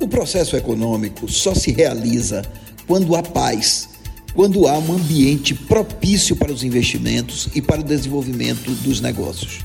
O 0.00 0.08
processo 0.08 0.56
econômico 0.56 1.30
só 1.30 1.54
se 1.54 1.70
realiza 1.70 2.40
quando 2.86 3.14
há 3.14 3.22
paz, 3.22 3.86
quando 4.32 4.66
há 4.66 4.78
um 4.78 4.94
ambiente 4.94 5.54
propício 5.54 6.34
para 6.34 6.50
os 6.50 6.64
investimentos 6.64 7.50
e 7.54 7.60
para 7.60 7.82
o 7.82 7.84
desenvolvimento 7.84 8.70
dos 8.82 9.02
negócios. 9.02 9.58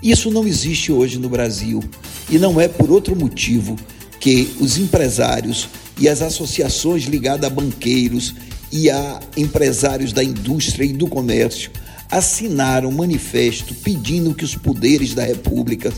Isso 0.00 0.30
não 0.30 0.46
existe 0.46 0.92
hoje 0.92 1.18
no 1.18 1.28
Brasil 1.28 1.82
e 2.30 2.38
não 2.38 2.60
é 2.60 2.68
por 2.68 2.88
outro 2.92 3.16
motivo 3.16 3.74
que 4.20 4.54
os 4.60 4.78
empresários 4.78 5.68
e 5.98 6.08
as 6.08 6.22
associações 6.22 7.06
ligadas 7.06 7.50
a 7.50 7.52
banqueiros 7.52 8.36
e 8.70 8.88
a 8.88 9.18
empresários 9.36 10.12
da 10.12 10.22
indústria 10.22 10.84
e 10.84 10.92
do 10.92 11.08
comércio 11.08 11.72
assinaram 12.08 12.90
um 12.90 12.92
manifesto 12.92 13.74
pedindo 13.74 14.36
que 14.36 14.44
os 14.44 14.54
poderes 14.54 15.14
da 15.14 15.24
República 15.24 15.92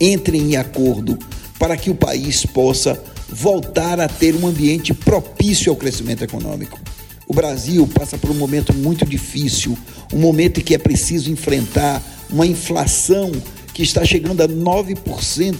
entrem 0.00 0.42
em 0.52 0.56
acordo 0.56 1.16
para 1.60 1.76
que 1.76 1.90
o 1.90 1.94
país 1.94 2.44
possa 2.44 3.00
voltar 3.28 4.00
a 4.00 4.08
ter 4.08 4.34
um 4.34 4.46
ambiente 4.46 4.94
propício 4.94 5.70
ao 5.70 5.76
crescimento 5.76 6.22
econômico. 6.22 6.80
O 7.26 7.34
Brasil 7.34 7.86
passa 7.88 8.16
por 8.16 8.30
um 8.30 8.34
momento 8.34 8.72
muito 8.72 9.04
difícil, 9.04 9.76
um 10.12 10.18
momento 10.18 10.60
em 10.60 10.62
que 10.62 10.74
é 10.74 10.78
preciso 10.78 11.30
enfrentar 11.30 12.02
uma 12.30 12.46
inflação 12.46 13.32
que 13.74 13.82
está 13.82 14.04
chegando 14.04 14.42
a 14.42 14.48
9% 14.48 15.56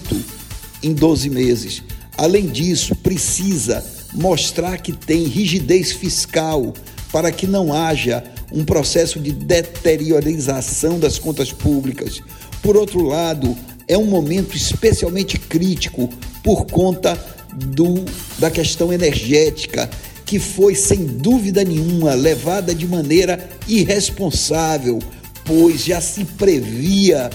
em 0.83 0.93
12 0.93 1.29
meses. 1.29 1.83
Além 2.16 2.47
disso, 2.47 2.95
precisa 2.95 3.85
mostrar 4.15 4.79
que 4.79 4.93
tem 4.93 5.24
rigidez 5.24 5.93
fiscal 5.93 6.73
para 7.12 7.33
que 7.33 7.46
não 7.46 7.73
haja 7.73 8.23
um 8.52 8.65
processo 8.65 9.19
de 9.19 9.33
deteriorização 9.33 10.98
das 10.98 11.19
contas 11.19 11.52
públicas. 11.52 12.21
Por 12.62 12.77
outro 12.77 13.02
lado, 13.02 13.57
é 13.88 13.98
um 13.98 14.07
momento 14.07 14.57
especialmente 14.57 15.38
crítico 15.38 16.09
por 16.43 16.66
conta 16.66 17.19
do, 17.56 18.05
da 18.38 18.51
questão 18.51 18.92
energética, 18.92 19.88
que 20.24 20.38
foi, 20.38 20.74
sem 20.74 21.04
dúvida 21.07 21.65
nenhuma, 21.65 22.15
levada 22.15 22.74
de 22.74 22.87
maneira 22.87 23.49
irresponsável, 23.66 24.99
pois 25.45 25.84
já 25.84 26.01
se 26.01 26.24
previa 26.24 27.30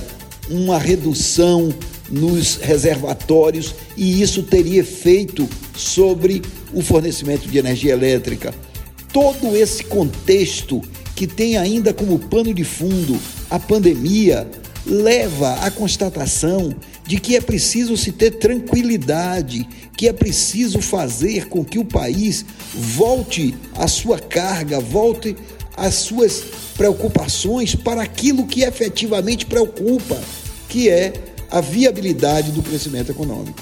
uma 0.50 0.78
redução 0.78 1.74
nos 2.10 2.58
reservatórios 2.58 3.74
e 3.96 4.22
isso 4.22 4.44
teria 4.44 4.82
efeito 4.82 5.48
sobre 5.76 6.42
o 6.74 6.82
fornecimento 6.82 7.48
de 7.48 7.58
energia 7.58 7.94
elétrica. 7.94 8.54
Todo 9.14 9.56
esse 9.56 9.86
contexto 9.86 10.82
que 11.16 11.26
tem 11.26 11.58
ainda 11.58 11.94
como 11.94 12.20
pano 12.20 12.54
de 12.54 12.64
fundo 12.64 13.18
a 13.50 13.60
pandemia 13.60 14.50
leva 14.86 15.54
à 15.56 15.72
constatação 15.72 16.76
de 17.12 17.20
que 17.20 17.36
é 17.36 17.42
preciso 17.42 17.98
se 17.98 18.10
ter 18.10 18.32
tranquilidade, 18.32 19.68
que 19.98 20.08
é 20.08 20.14
preciso 20.14 20.80
fazer 20.80 21.50
com 21.50 21.62
que 21.62 21.78
o 21.78 21.84
país 21.84 22.46
volte 22.74 23.54
a 23.76 23.86
sua 23.86 24.18
carga, 24.18 24.80
volte 24.80 25.36
às 25.76 25.96
suas 25.96 26.42
preocupações 26.78 27.76
para 27.76 28.02
aquilo 28.02 28.48
que 28.48 28.64
efetivamente 28.64 29.46
preocupa, 29.46 30.18
que 30.70 30.88
é 30.88 31.12
a 31.50 31.60
viabilidade 31.60 32.54
do 32.54 32.64
crescimento 32.64 33.12
econômico. 33.12 33.60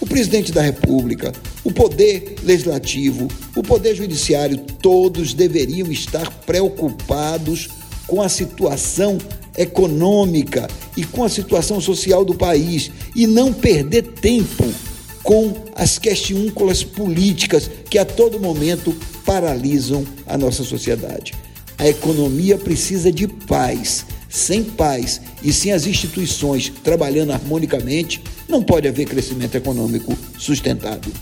O 0.00 0.06
presidente 0.06 0.52
da 0.52 0.62
República, 0.62 1.32
o 1.64 1.72
poder 1.72 2.36
legislativo, 2.44 3.26
o 3.56 3.64
poder 3.64 3.96
judiciário, 3.96 4.58
todos 4.80 5.34
deveriam 5.34 5.90
estar 5.90 6.30
preocupados 6.46 7.68
com 8.06 8.22
a 8.22 8.28
situação 8.28 9.18
econômica 9.56 10.68
e 10.96 11.04
com 11.04 11.24
a 11.24 11.28
situação 11.28 11.80
social 11.80 12.24
do 12.24 12.34
país 12.34 12.90
e 13.14 13.26
não 13.26 13.52
perder 13.52 14.02
tempo 14.02 14.64
com 15.22 15.54
as 15.74 15.98
questiúnculas 15.98 16.82
políticas 16.82 17.70
que 17.88 17.98
a 17.98 18.04
todo 18.04 18.40
momento 18.40 18.94
paralisam 19.24 20.04
a 20.26 20.36
nossa 20.36 20.64
sociedade. 20.64 21.32
A 21.78 21.88
economia 21.88 22.58
precisa 22.58 23.10
de 23.10 23.26
paz. 23.26 24.06
Sem 24.28 24.64
paz 24.64 25.20
e 25.42 25.52
sem 25.52 25.72
as 25.72 25.86
instituições 25.86 26.72
trabalhando 26.82 27.32
harmonicamente, 27.32 28.22
não 28.48 28.62
pode 28.62 28.88
haver 28.88 29.06
crescimento 29.06 29.56
econômico 29.56 30.16
sustentável. 30.38 31.12